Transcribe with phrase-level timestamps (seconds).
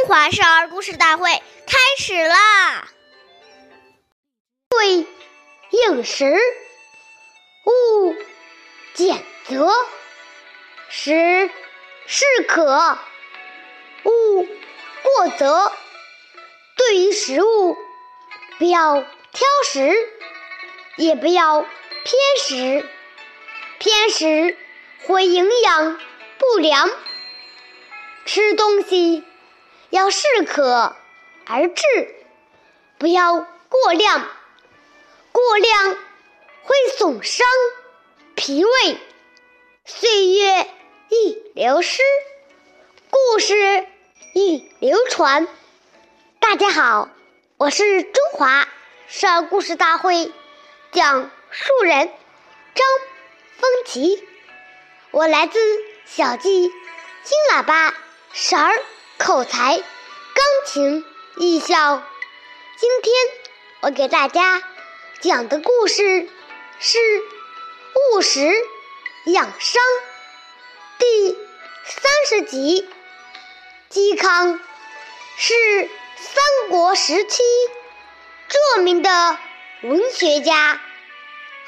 [0.00, 2.88] 中华少儿故事大会开始啦！
[4.70, 5.06] 对
[5.68, 6.38] 应时，
[7.66, 8.16] 勿
[8.94, 9.68] 拣择；
[10.88, 11.50] 食
[12.06, 12.96] 适可，
[14.04, 14.48] 勿
[15.02, 15.70] 过则。
[16.78, 17.76] 对于食物，
[18.58, 19.94] 不要挑食，
[20.96, 21.68] 也不要偏
[22.38, 22.88] 食。
[23.78, 24.56] 偏食
[25.06, 26.00] 会营养
[26.38, 26.88] 不良。
[28.24, 29.24] 吃东西
[29.90, 30.94] 要适可
[31.46, 32.14] 而止，
[32.96, 34.28] 不要过量，
[35.32, 35.98] 过量
[36.62, 37.44] 会损伤
[38.36, 38.70] 脾胃，
[39.84, 40.68] 岁月
[41.08, 42.02] 易流失，
[43.10, 43.84] 故事
[44.32, 45.48] 易流传。
[46.38, 47.08] 大家好，
[47.56, 48.68] 我是中华
[49.08, 50.32] 少儿故事大会
[50.92, 52.08] 讲述人
[52.76, 52.86] 张
[53.58, 54.24] 风奇，
[55.10, 55.58] 我来自
[56.06, 57.92] 小季金喇叭。
[58.32, 58.80] 少儿
[59.20, 59.84] 口才钢
[60.64, 61.04] 琴
[61.36, 62.02] 艺校，
[62.78, 63.14] 今天
[63.82, 64.62] 我给大家
[65.20, 66.26] 讲的故事
[66.78, 66.98] 是
[68.14, 68.50] 《务实
[69.26, 69.82] 养生》
[70.98, 71.38] 第
[71.84, 72.88] 三十集。
[73.90, 74.58] 嵇康
[75.36, 75.54] 是
[76.16, 77.42] 三国时期
[78.48, 79.38] 著名的
[79.82, 80.80] 文学家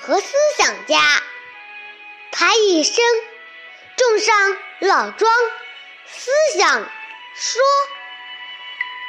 [0.00, 1.22] 和思想家，
[2.30, 3.04] 他一生
[3.98, 5.30] 重上老庄。
[6.14, 6.90] 思想
[7.34, 7.62] 说，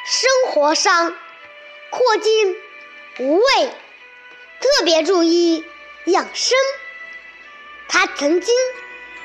[0.06, 1.16] 生活上
[1.90, 2.56] 扩进
[3.18, 3.44] 无味，
[4.60, 5.64] 特别注意
[6.06, 6.56] 养生。
[7.88, 8.54] 他曾经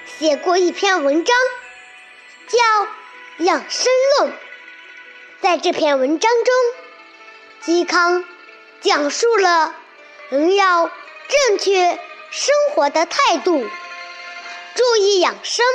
[0.05, 1.36] 写过一篇文章，
[2.47, 2.58] 叫
[3.45, 4.31] 《养生论》。
[5.42, 8.25] 在这篇文章中，嵇康
[8.81, 9.73] 讲述了
[10.30, 10.92] 人要
[11.47, 11.97] 正确
[12.31, 13.66] 生活的态度，
[14.75, 15.66] 注意养生。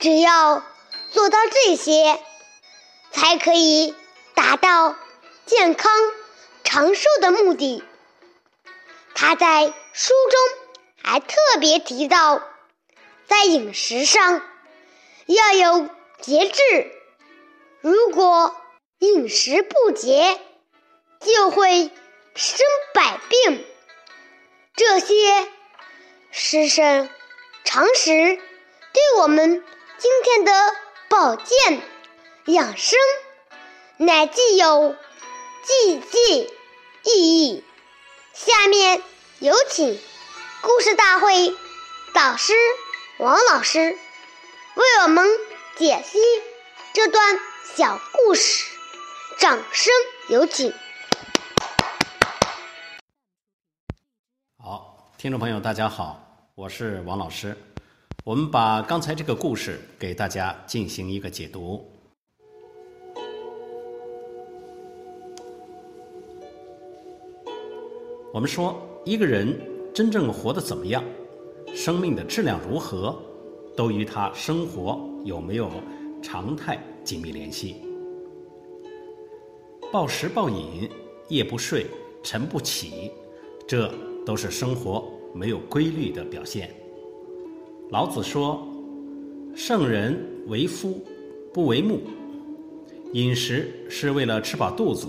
[0.00, 0.64] 只要
[1.12, 2.18] 做到这些，
[3.10, 3.94] 才可以
[4.34, 4.96] 达到
[5.44, 5.92] 健康
[6.64, 7.84] 长寿的目的。
[9.14, 10.72] 他在书中
[11.02, 12.42] 还特别提到，
[13.26, 14.42] 在饮食上
[15.26, 15.90] 要有
[16.22, 16.60] 节制。
[17.82, 18.56] 如果
[18.98, 20.40] 饮食不节，
[21.20, 21.90] 就会
[22.34, 23.64] 生百病。
[24.74, 25.48] 这些
[26.30, 27.10] 师生
[27.64, 29.62] 常识对我们。
[29.98, 30.76] 今天的
[31.12, 31.82] 保健
[32.46, 32.98] 养生
[33.98, 34.96] 乃既有
[35.62, 36.50] 积极
[37.04, 37.62] 意义。
[38.32, 39.02] 下面
[39.38, 40.00] 有请
[40.62, 41.54] 故事大会
[42.14, 42.54] 导师
[43.18, 43.78] 王老师
[44.74, 45.28] 为我们
[45.76, 46.18] 解析
[46.94, 47.38] 这段
[47.76, 48.64] 小故事，
[49.38, 49.92] 掌声
[50.30, 50.72] 有请。
[54.56, 57.54] 好，听众朋友，大家好，我是王老师。
[58.24, 61.84] 我们把刚才这个故事给大家进行一个解读。
[68.32, 69.60] 我们说，一个人
[69.92, 71.02] 真正活得怎么样，
[71.74, 73.20] 生命的质量如何，
[73.76, 75.68] 都与他生活有没有
[76.22, 77.82] 常态紧密联系。
[79.92, 80.88] 暴食暴饮、
[81.28, 81.86] 夜不睡、
[82.22, 83.10] 晨不起，
[83.66, 83.92] 这
[84.24, 86.72] 都是生活没有规律的表现。
[87.92, 88.66] 老子说
[89.54, 91.04] ：“圣人为夫，
[91.52, 92.00] 不为目。
[93.12, 95.06] 饮食是为了吃饱肚子，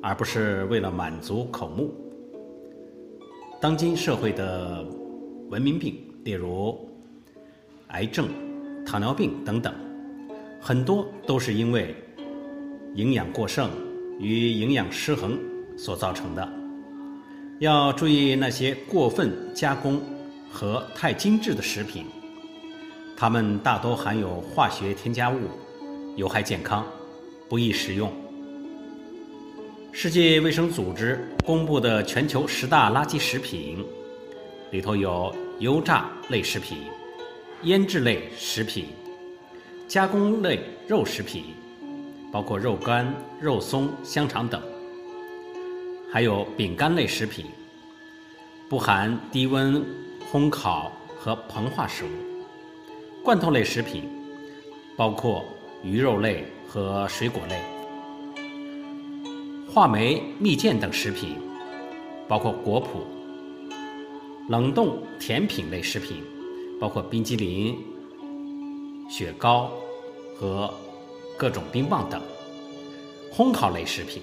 [0.00, 1.92] 而不是为了满足口目。”
[3.60, 4.82] 当今社会的
[5.50, 5.94] 文明病，
[6.24, 6.88] 例如
[7.88, 8.26] 癌症、
[8.86, 9.74] 糖尿病等等，
[10.58, 11.94] 很多都是因为
[12.94, 13.68] 营养过剩
[14.18, 15.38] 与营养失衡
[15.76, 16.50] 所造成的。
[17.58, 20.00] 要注意那些过分加工。
[20.56, 22.06] 和太精致的食品，
[23.14, 25.50] 它们大多含有化学添加物，
[26.16, 26.86] 有害健康，
[27.46, 28.10] 不宜食用。
[29.92, 33.84] 世界卫生组织公布的全球十大垃圾食品
[34.70, 36.78] 里头有油炸类食品、
[37.64, 38.86] 腌制类食品、
[39.86, 41.44] 加工类肉食品，
[42.32, 44.58] 包括肉干、肉松、香肠等，
[46.10, 47.44] 还有饼干类食品，
[48.70, 49.84] 不含低温。
[50.36, 52.08] 烘烤和膨化食物、
[53.24, 54.06] 罐头类食品，
[54.94, 55.42] 包括
[55.82, 57.56] 鱼肉类和水果类；
[59.72, 61.38] 话梅、蜜饯等食品，
[62.28, 63.00] 包括果脯；
[64.50, 66.22] 冷冻甜品类食品，
[66.78, 67.74] 包括冰激凌、
[69.08, 69.70] 雪糕
[70.38, 70.70] 和
[71.38, 72.20] 各种冰棒等；
[73.34, 74.22] 烘烤类食品。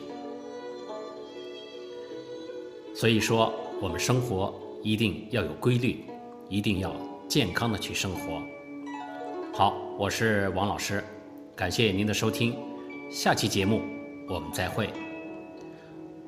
[2.93, 3.51] 所以说，
[3.81, 4.53] 我们生活。
[4.83, 6.03] 一定要有规律，
[6.49, 6.93] 一定要
[7.29, 8.41] 健康的去生活。
[9.53, 11.01] 好，我是王老师，
[11.55, 12.53] 感谢您的收听，
[13.09, 13.81] 下期节目
[14.27, 14.89] 我们再会。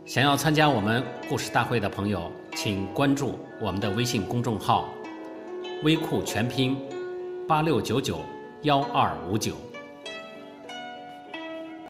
[0.05, 4.87] 想要参加我们故事大会的朋友，请关注我们的微信公众号
[5.83, 6.77] “微库全拼
[7.49, 8.21] 八六九九
[8.61, 9.57] 幺二五九”。